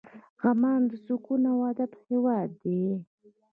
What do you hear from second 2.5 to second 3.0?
دی.